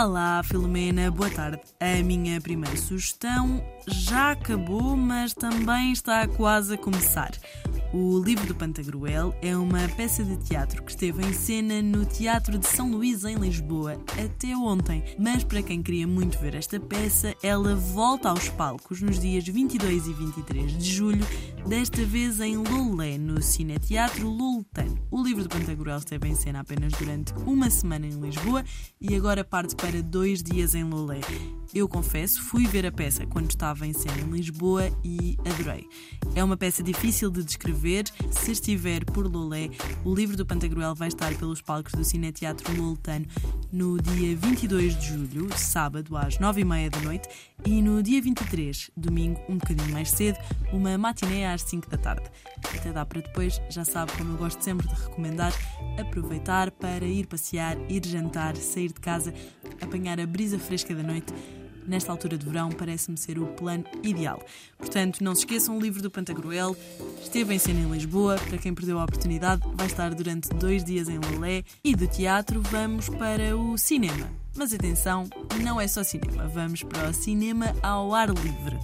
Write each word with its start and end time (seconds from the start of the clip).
Olá, 0.00 0.40
Filomena, 0.44 1.10
boa 1.10 1.28
tarde. 1.28 1.60
A 1.80 2.00
minha 2.04 2.40
primeira 2.40 2.76
sugestão 2.76 3.60
já 3.88 4.30
acabou, 4.30 4.96
mas 4.96 5.34
também 5.34 5.90
está 5.90 6.24
quase 6.28 6.74
a 6.74 6.78
começar. 6.78 7.32
O 7.90 8.18
Livro 8.18 8.46
do 8.46 8.54
Pantagruel 8.54 9.34
é 9.40 9.56
uma 9.56 9.88
peça 9.88 10.22
de 10.22 10.36
teatro 10.36 10.82
que 10.82 10.90
esteve 10.90 11.26
em 11.26 11.32
cena 11.32 11.80
no 11.80 12.04
Teatro 12.04 12.58
de 12.58 12.66
São 12.66 12.90
Luís, 12.90 13.24
em 13.24 13.36
Lisboa, 13.36 13.94
até 14.22 14.54
ontem. 14.54 15.02
Mas 15.18 15.42
para 15.42 15.62
quem 15.62 15.82
queria 15.82 16.06
muito 16.06 16.38
ver 16.38 16.54
esta 16.54 16.78
peça, 16.78 17.34
ela 17.42 17.74
volta 17.74 18.28
aos 18.28 18.50
palcos 18.50 19.00
nos 19.00 19.18
dias 19.18 19.48
22 19.48 20.06
e 20.06 20.12
23 20.12 20.76
de 20.76 20.84
julho, 20.84 21.26
desta 21.66 22.04
vez 22.04 22.40
em 22.40 22.58
Lolé, 22.58 23.16
no 23.16 23.40
Cineteatro 23.40 24.28
Loltano. 24.28 24.98
O 25.10 25.22
Livro 25.22 25.44
do 25.44 25.48
Pantagruel 25.48 25.96
esteve 25.96 26.28
em 26.28 26.34
cena 26.34 26.60
apenas 26.60 26.92
durante 26.92 27.32
uma 27.46 27.70
semana 27.70 28.06
em 28.06 28.20
Lisboa 28.20 28.64
e 29.00 29.14
agora 29.14 29.42
parte 29.42 29.74
para 29.74 30.02
dois 30.02 30.42
dias 30.42 30.74
em 30.74 30.84
Lolé. 30.84 31.20
Eu 31.74 31.88
confesso, 31.88 32.42
fui 32.42 32.66
ver 32.66 32.84
a 32.84 32.92
peça 32.92 33.26
quando 33.26 33.48
estava 33.50 33.86
em 33.86 33.94
cena 33.94 34.20
em 34.20 34.30
Lisboa 34.30 34.90
e 35.02 35.38
adorei. 35.40 35.86
É 36.34 36.44
uma 36.44 36.56
peça 36.56 36.82
difícil 36.82 37.30
de 37.30 37.42
descrever. 37.42 37.77
Se 38.32 38.50
estiver 38.50 39.04
por 39.04 39.30
Lolé, 39.30 39.70
o 40.04 40.12
livro 40.12 40.36
do 40.36 40.44
Pantagruel 40.44 40.96
vai 40.96 41.06
estar 41.06 41.32
pelos 41.36 41.62
palcos 41.62 41.92
do 41.92 42.02
Cineteatro 42.02 42.76
Loltano 42.76 43.24
no 43.72 44.02
dia 44.02 44.34
22 44.34 44.98
de 44.98 45.06
julho, 45.06 45.48
sábado, 45.56 46.16
às 46.16 46.38
9h30 46.38 46.90
da 46.90 47.00
noite, 47.00 47.28
e 47.64 47.80
no 47.80 48.02
dia 48.02 48.20
23, 48.20 48.90
domingo, 48.96 49.40
um 49.48 49.58
bocadinho 49.58 49.92
mais 49.92 50.10
cedo, 50.10 50.38
uma 50.72 50.98
matiné 50.98 51.52
às 51.52 51.62
5 51.62 51.88
da 51.88 51.96
tarde. 51.96 52.28
Até 52.76 52.92
dá 52.92 53.06
para 53.06 53.20
depois, 53.20 53.60
já 53.70 53.84
sabe 53.84 54.10
como 54.12 54.32
eu 54.32 54.36
gosto 54.36 54.60
sempre 54.60 54.88
de 54.88 54.94
recomendar, 54.94 55.52
aproveitar 56.00 56.72
para 56.72 57.04
ir 57.04 57.26
passear, 57.26 57.78
ir 57.88 58.04
jantar, 58.04 58.56
sair 58.56 58.88
de 58.88 59.00
casa, 59.00 59.32
apanhar 59.80 60.18
a 60.18 60.26
brisa 60.26 60.58
fresca 60.58 60.92
da 60.94 61.02
noite 61.04 61.32
nesta 61.88 62.12
altura 62.12 62.36
de 62.36 62.46
verão, 62.46 62.70
parece-me 62.70 63.16
ser 63.16 63.38
o 63.38 63.46
plano 63.46 63.84
ideal. 64.02 64.40
Portanto, 64.76 65.22
não 65.22 65.34
se 65.34 65.40
esqueçam, 65.40 65.76
o 65.76 65.80
livro 65.80 66.02
do 66.02 66.10
Pantagruel 66.10 66.76
esteve 67.22 67.54
em 67.54 67.58
cena 67.58 67.80
em 67.80 67.90
Lisboa. 67.90 68.36
Para 68.48 68.58
quem 68.58 68.74
perdeu 68.74 68.98
a 68.98 69.04
oportunidade, 69.04 69.62
vai 69.74 69.86
estar 69.86 70.14
durante 70.14 70.48
dois 70.50 70.84
dias 70.84 71.08
em 71.08 71.18
Lolé. 71.18 71.64
E 71.82 71.96
do 71.96 72.06
teatro, 72.06 72.60
vamos 72.62 73.08
para 73.08 73.56
o 73.56 73.76
cinema. 73.78 74.30
Mas 74.54 74.72
atenção, 74.72 75.28
não 75.62 75.80
é 75.80 75.86
só 75.86 76.02
cinema, 76.02 76.48
vamos 76.48 76.82
para 76.82 77.10
o 77.10 77.14
cinema 77.14 77.74
ao 77.82 78.14
ar 78.14 78.28
livre. 78.28 78.76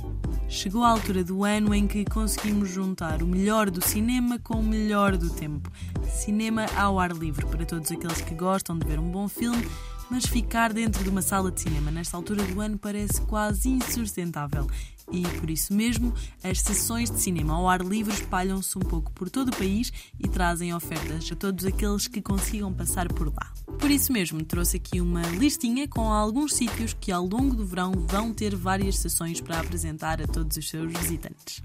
Chegou 0.48 0.84
a 0.84 0.91
altura 0.91 1.25
do 1.25 1.42
ano 1.42 1.75
em 1.75 1.86
que 1.86 2.05
conseguimos 2.05 2.69
juntar 2.70 3.22
o 3.22 3.27
melhor 3.27 3.70
do 3.70 3.82
cinema 3.84 4.38
com 4.38 4.60
o 4.60 4.62
melhor 4.62 5.16
do 5.16 5.30
tempo. 5.30 5.69
Cinema 6.08 6.66
ao 6.77 7.00
ar 7.00 7.10
livre 7.10 7.44
para 7.47 7.66
todos 7.66 7.91
aqueles 7.91 8.20
que 8.20 8.34
gostam 8.34 8.78
de 8.78 8.86
ver 8.86 9.00
um 9.00 9.10
bom 9.10 9.27
filme 9.27 9.66
mas 10.10 10.27
ficar 10.27 10.72
dentro 10.72 11.02
de 11.02 11.10
uma 11.10 11.22
sala 11.22 11.50
de 11.50 11.60
cinema 11.60 11.91
nesta 11.91 12.16
altura 12.16 12.42
do 12.44 12.60
ano 12.60 12.78
parece 12.78 13.20
quase 13.22 13.69
insustentável. 13.69 14.66
E 15.12 15.22
por 15.38 15.50
isso 15.50 15.74
mesmo, 15.74 16.14
as 16.42 16.60
sessões 16.60 17.10
de 17.10 17.20
cinema 17.20 17.55
ao 17.55 17.69
ar 17.69 17.83
livre 17.83 18.14
espalham-se 18.14 18.77
um 18.78 18.80
pouco 18.80 19.12
por 19.12 19.28
todo 19.28 19.48
o 19.48 19.56
país 19.56 19.92
e 20.19 20.28
trazem 20.28 20.75
ofertas 20.75 21.30
a 21.30 21.36
todos 21.36 21.64
aqueles 21.64 22.08
que 22.08 22.22
consigam 22.22 22.72
passar 22.72 23.12
por 23.12 23.28
lá. 23.28 23.52
Por 23.78 23.91
isso 23.91 24.12
mesmo, 24.12 24.42
trouxe 24.44 24.78
aqui 24.78 25.00
uma 25.00 25.22
listinha 25.32 25.86
com 25.86 26.10
alguns 26.10 26.55
sítios 26.55 26.97
que 26.98 27.12
ao 27.12 27.27
longo 27.27 27.55
do 27.55 27.66
verão 27.66 27.92
vão 27.92 28.32
ter 28.32 28.55
várias 28.55 28.98
sessões 28.98 29.41
para 29.41 29.60
apresentar 29.60 30.22
a 30.22 30.27
todos 30.27 30.56
os 30.56 30.69
seus 30.69 30.91
visitantes. 30.92 31.62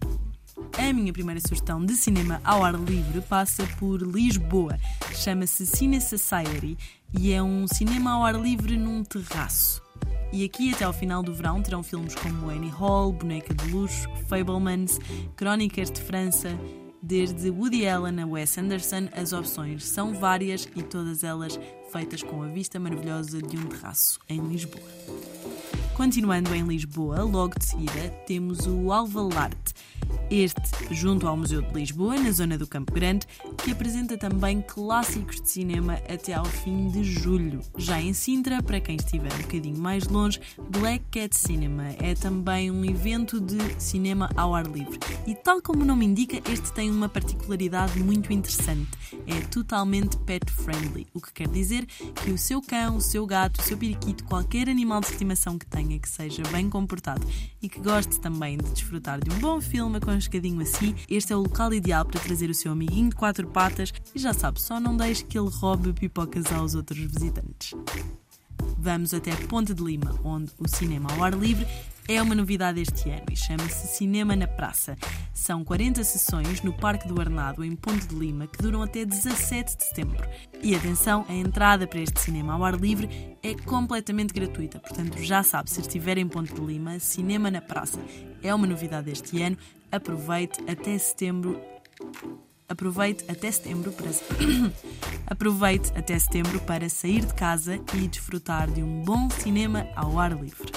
A 0.79 0.93
minha 0.93 1.11
primeira 1.11 1.41
sugestão 1.41 1.85
de 1.85 1.93
cinema 1.93 2.39
ao 2.41 2.63
ar 2.63 2.73
livre 2.73 3.19
passa 3.19 3.67
por 3.77 4.01
Lisboa. 4.01 4.77
Chama-se 5.13 5.67
Cine 5.67 5.99
Society 5.99 6.77
e 7.19 7.33
é 7.33 7.43
um 7.43 7.67
cinema 7.67 8.11
ao 8.11 8.23
ar 8.23 8.35
livre 8.35 8.77
num 8.77 9.03
terraço. 9.03 9.81
E 10.31 10.45
aqui 10.45 10.73
até 10.73 10.85
ao 10.85 10.93
final 10.93 11.21
do 11.21 11.33
verão 11.33 11.61
terão 11.61 11.83
filmes 11.83 12.15
como 12.15 12.49
Annie 12.49 12.69
Hall, 12.69 13.11
Boneca 13.11 13.53
de 13.53 13.69
Luxo, 13.69 14.07
Fablemans, 14.29 14.99
Crónicas 15.35 15.91
de 15.91 15.99
França, 15.99 16.57
desde 17.03 17.49
Woody 17.49 17.85
Allen 17.85 18.21
a 18.21 18.25
Wes 18.25 18.57
Anderson, 18.57 19.09
as 19.13 19.33
opções 19.33 19.85
são 19.85 20.13
várias 20.13 20.65
e 20.77 20.81
todas 20.81 21.25
elas 21.25 21.59
feitas 21.91 22.23
com 22.23 22.41
a 22.41 22.47
vista 22.47 22.79
maravilhosa 22.79 23.41
de 23.41 23.57
um 23.57 23.65
terraço 23.65 24.17
em 24.29 24.39
Lisboa. 24.47 24.87
Continuando 25.99 26.55
em 26.55 26.63
Lisboa, 26.63 27.23
logo 27.23 27.59
de 27.59 27.65
seguida, 27.65 28.09
temos 28.25 28.65
o 28.65 28.93
Alvalarte, 28.93 29.73
este, 30.29 30.61
junto 30.91 31.27
ao 31.27 31.35
Museu 31.35 31.61
de 31.61 31.73
Lisboa, 31.73 32.17
na 32.17 32.31
zona 32.31 32.57
do 32.57 32.67
Campo 32.67 32.93
Grande, 32.93 33.27
que 33.63 33.71
apresenta 33.71 34.17
também 34.17 34.61
clássicos 34.61 35.41
de 35.41 35.49
cinema 35.49 35.95
até 36.07 36.33
ao 36.33 36.45
fim 36.45 36.89
de 36.89 37.03
julho. 37.03 37.61
Já 37.77 37.99
em 38.01 38.13
Sintra, 38.13 38.61
para 38.61 38.79
quem 38.79 38.95
estiver 38.95 39.33
um 39.33 39.41
bocadinho 39.41 39.77
mais 39.77 40.07
longe, 40.07 40.39
Black 40.69 41.03
Cat 41.11 41.35
Cinema 41.35 41.87
é 41.99 42.13
também 42.13 42.69
um 42.69 42.85
evento 42.85 43.39
de 43.39 43.57
cinema 43.81 44.29
ao 44.35 44.53
ar 44.53 44.65
livre. 44.67 44.99
E 45.25 45.33
tal 45.33 45.61
como 45.61 45.81
o 45.81 45.85
nome 45.85 46.05
indica, 46.05 46.37
este 46.51 46.71
tem 46.73 46.91
uma 46.91 47.09
particularidade 47.09 47.99
muito 47.99 48.31
interessante. 48.31 48.89
É 49.25 49.41
totalmente 49.41 50.17
pet 50.17 50.51
friendly, 50.51 51.07
o 51.13 51.19
que 51.19 51.33
quer 51.33 51.47
dizer 51.47 51.85
que 52.23 52.31
o 52.31 52.37
seu 52.37 52.61
cão, 52.61 52.97
o 52.97 53.01
seu 53.01 53.25
gato, 53.25 53.59
o 53.59 53.63
seu 53.63 53.77
periquito, 53.77 54.23
qualquer 54.25 54.69
animal 54.69 55.01
de 55.01 55.07
estimação 55.07 55.57
que 55.57 55.65
tenha 55.65 55.97
que 55.97 56.07
seja 56.07 56.43
bem 56.51 56.69
comportado 56.69 57.25
e 57.61 57.67
que 57.67 57.79
goste 57.79 58.19
também 58.19 58.57
de 58.57 58.69
desfrutar 58.71 59.19
de 59.19 59.31
um 59.31 59.39
bom 59.39 59.59
filme 59.59 59.99
com 59.99 60.09
aconchegadinho 60.09 60.61
assim, 60.61 60.93
este 61.09 61.31
é 61.31 61.35
o 61.35 61.39
local 61.39 61.73
ideal 61.73 62.05
para 62.05 62.19
trazer 62.19 62.49
o 62.49 62.53
seu 62.53 62.71
amiguinho 62.71 63.09
de 63.09 63.15
quatro 63.15 63.47
patas 63.49 63.93
e 64.15 64.19
já 64.19 64.33
sabe, 64.33 64.61
só 64.61 64.79
não 64.79 64.95
deixe 64.95 65.23
que 65.23 65.37
ele 65.37 65.49
roube 65.49 65.93
pipocas 65.93 66.51
aos 66.51 66.75
outros 66.75 66.99
visitantes. 66.99 67.73
Vamos 68.77 69.13
até 69.13 69.35
Ponte 69.35 69.73
de 69.73 69.83
Lima, 69.83 70.17
onde 70.23 70.51
o 70.57 70.67
cinema 70.67 71.11
ao 71.13 71.23
ar 71.23 71.33
livre 71.33 71.67
é 72.07 72.21
uma 72.21 72.33
novidade 72.33 72.81
este 72.81 73.09
ano 73.09 73.25
e 73.31 73.35
chama-se 73.35 73.95
Cinema 73.95 74.35
na 74.35 74.47
Praça. 74.47 74.97
São 75.33 75.63
40 75.63 76.03
sessões 76.03 76.61
no 76.61 76.73
Parque 76.73 77.07
do 77.07 77.19
Arnado, 77.21 77.63
em 77.63 77.75
Ponte 77.75 78.07
de 78.07 78.15
Lima, 78.15 78.47
que 78.47 78.57
duram 78.57 78.81
até 78.81 79.05
17 79.05 79.77
de 79.77 79.83
setembro. 79.83 80.27
E 80.63 80.73
atenção, 80.75 81.23
a 81.29 81.33
entrada 81.33 81.85
para 81.85 81.99
este 81.99 82.19
cinema 82.19 82.53
ao 82.53 82.63
ar 82.63 82.79
livre 82.79 83.37
é 83.43 83.53
completamente 83.53 84.33
gratuita, 84.33 84.79
portanto 84.79 85.21
já 85.21 85.43
sabe, 85.43 85.69
se 85.69 85.81
estiver 85.81 86.17
em 86.17 86.27
Ponte 86.27 86.53
de 86.53 86.61
Lima, 86.61 86.99
Cinema 86.99 87.51
na 87.51 87.61
Praça 87.61 87.99
é 88.41 88.53
uma 88.53 88.65
novidade 88.65 89.11
este 89.11 89.41
ano. 89.41 89.57
Aproveite 89.91 90.59
até 90.69 90.97
setembro 90.97 91.59
aproveite 92.69 93.25
até 93.27 93.51
setembro 93.51 93.91
para 93.91 94.09
aproveite 95.27 95.91
até 95.95 96.17
setembro 96.17 96.59
para 96.61 96.87
sair 96.87 97.25
de 97.25 97.33
casa 97.33 97.79
e 97.95 98.07
desfrutar 98.07 98.69
de 98.69 98.83
um 98.83 99.01
bom 99.01 99.29
cinema 99.29 99.87
ao 99.95 100.19
ar 100.19 100.31
livre. 100.31 100.71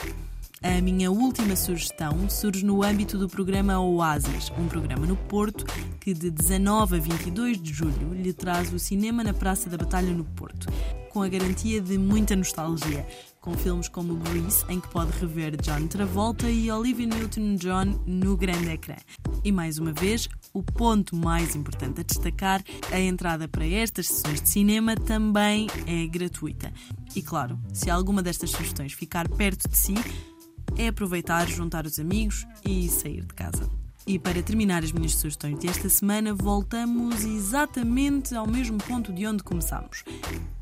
A 0.62 0.80
minha 0.80 1.10
última 1.10 1.56
sugestão 1.56 2.30
surge 2.30 2.64
no 2.64 2.84
âmbito 2.84 3.18
do 3.18 3.28
programa 3.28 3.80
Oasis, 3.80 4.50
um 4.56 4.68
programa 4.68 5.04
no 5.04 5.16
Porto 5.16 5.64
que 6.00 6.14
de 6.14 6.30
19 6.30 6.96
a 6.96 7.00
22 7.00 7.60
de 7.60 7.72
julho 7.72 8.14
lhe 8.14 8.32
traz 8.32 8.72
o 8.72 8.78
cinema 8.78 9.24
na 9.24 9.34
Praça 9.34 9.68
da 9.68 9.76
Batalha 9.76 10.12
no 10.12 10.24
Porto, 10.24 10.68
com 11.10 11.20
a 11.20 11.28
garantia 11.28 11.80
de 11.80 11.98
muita 11.98 12.36
nostalgia, 12.36 13.04
com 13.42 13.52
filmes 13.54 13.88
como 13.88 14.14
Grease, 14.14 14.64
em 14.68 14.80
que 14.80 14.88
pode 14.88 15.10
rever 15.18 15.60
John 15.60 15.86
Travolta 15.88 16.48
e 16.48 16.70
Olivia 16.70 17.06
Newton-John 17.06 18.00
no 18.06 18.36
grande 18.36 18.70
ecrã. 18.70 18.94
E 19.44 19.50
mais 19.50 19.78
uma 19.78 19.92
vez, 19.92 20.28
o 20.54 20.62
ponto 20.62 21.16
mais 21.16 21.56
importante 21.56 22.00
a 22.00 22.04
destacar, 22.04 22.62
a 22.90 23.00
entrada 23.00 23.48
para 23.48 23.66
estas 23.66 24.06
sessões 24.06 24.40
de 24.40 24.48
cinema 24.48 24.94
também 24.94 25.66
é 25.86 26.06
gratuita. 26.06 26.72
E 27.14 27.20
claro, 27.20 27.58
se 27.74 27.90
alguma 27.90 28.22
destas 28.22 28.50
sugestões 28.50 28.92
ficar 28.92 29.28
perto 29.28 29.68
de 29.68 29.76
si, 29.76 29.94
é 30.76 30.88
aproveitar, 30.88 31.48
juntar 31.48 31.84
os 31.84 31.98
amigos 31.98 32.46
e 32.64 32.88
sair 32.88 33.22
de 33.22 33.34
casa. 33.34 33.81
E 34.06 34.18
para 34.18 34.42
terminar 34.42 34.82
as 34.82 34.90
minhas 34.90 35.14
sugestões 35.14 35.58
desta 35.58 35.88
semana, 35.88 36.34
voltamos 36.34 37.24
exatamente 37.24 38.34
ao 38.34 38.46
mesmo 38.46 38.78
ponto 38.78 39.12
de 39.12 39.26
onde 39.26 39.42
começámos. 39.44 40.02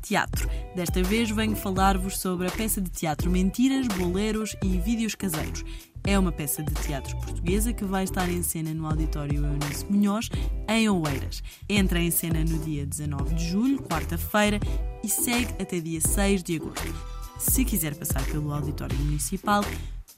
Teatro. 0.01 0.47
Desta 0.75 1.01
vez 1.01 1.29
venho 1.31 1.55
falar-vos 1.55 2.19
sobre 2.19 2.47
a 2.47 2.51
peça 2.51 2.79
de 2.79 2.89
teatro 2.89 3.31
Mentiras, 3.31 3.87
Boleros 3.87 4.55
e 4.63 4.77
Vídeos 4.77 5.15
Caseiros. 5.15 5.63
É 6.03 6.17
uma 6.17 6.31
peça 6.31 6.63
de 6.63 6.73
teatro 6.73 7.15
portuguesa 7.17 7.73
que 7.73 7.85
vai 7.85 8.03
estar 8.03 8.27
em 8.29 8.41
cena 8.41 8.73
no 8.73 8.85
Auditório 8.87 9.45
Eunice 9.45 9.85
Munhoz, 9.85 10.29
em 10.67 10.89
Oeiras. 10.89 11.43
Entra 11.69 11.99
em 11.99 12.09
cena 12.09 12.43
no 12.43 12.57
dia 12.59 12.85
19 12.85 13.35
de 13.35 13.49
julho, 13.49 13.81
quarta-feira, 13.83 14.59
e 15.03 15.09
segue 15.09 15.53
até 15.61 15.79
dia 15.79 16.01
6 16.01 16.43
de 16.43 16.55
agosto. 16.55 16.93
Se 17.37 17.65
quiser 17.65 17.95
passar 17.95 18.23
pelo 18.25 18.53
Auditório 18.53 18.97
Municipal, 18.97 19.63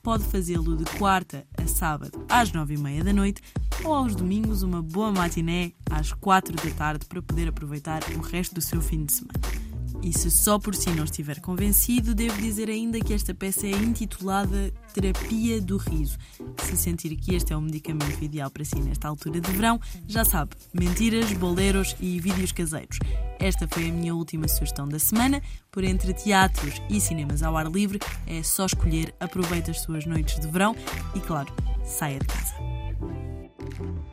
pode 0.04 0.26
fazê-lo 0.26 0.76
de 0.76 0.84
quarta 0.98 1.48
a 1.58 1.66
sábado 1.66 2.26
às 2.28 2.52
nove 2.52 2.74
e 2.74 2.78
meia 2.78 3.06
da 3.06 3.14
noite 3.14 3.42
ou 3.86 3.94
aos 3.94 4.14
domingos 4.14 4.62
uma 4.62 4.82
boa 4.82 5.14
matiné 5.14 5.72
às 5.90 6.12
quatro 6.12 6.54
da 6.54 6.76
tarde 6.76 7.06
para 7.06 7.22
poder 7.22 7.48
aproveitar 7.48 8.02
o 8.18 8.20
resto 8.20 8.54
do 8.54 8.62
seu 8.62 8.82
fim 8.82 9.06
de 9.06 9.14
semana. 9.14 9.63
E 10.04 10.12
se 10.12 10.30
só 10.30 10.60
por 10.60 10.76
si 10.76 10.90
não 10.90 11.06
estiver 11.06 11.40
convencido, 11.40 12.14
devo 12.14 12.40
dizer 12.42 12.70
ainda 12.70 13.00
que 13.00 13.14
esta 13.14 13.34
peça 13.34 13.66
é 13.66 13.72
intitulada 13.72 14.74
Terapia 14.94 15.62
do 15.62 15.78
Riso. 15.78 16.18
Se 16.62 16.76
sentir 16.76 17.16
que 17.16 17.34
este 17.34 17.54
é 17.54 17.58
o 17.58 17.62
medicamento 17.62 18.22
ideal 18.22 18.52
para 18.52 18.66
si 18.66 18.76
nesta 18.82 19.08
altura 19.08 19.40
de 19.40 19.50
verão, 19.52 19.80
já 20.06 20.26
sabe, 20.26 20.52
mentiras, 20.74 21.32
boleros 21.32 21.96
e 22.02 22.20
vídeos 22.20 22.52
caseiros. 22.52 23.00
Esta 23.40 23.66
foi 23.66 23.90
a 23.90 23.94
minha 23.94 24.14
última 24.14 24.48
sugestão 24.48 24.88
da 24.88 25.00
semana. 25.00 25.42
Por 25.72 25.86
entre 25.86 26.14
teatros 26.14 26.82
e 26.90 27.00
cinemas 27.00 27.42
ao 27.42 27.56
ar 27.56 27.72
livre, 27.72 28.00
é 28.28 28.44
só 28.44 28.66
escolher, 28.66 29.16
aproveite 29.22 29.72
as 29.72 29.80
suas 29.80 30.06
noites 30.06 30.38
de 30.38 30.48
verão 30.48 30.76
e, 31.16 31.20
claro, 31.22 31.52
saia 31.86 32.20
de 32.20 32.28
casa. 32.28 32.73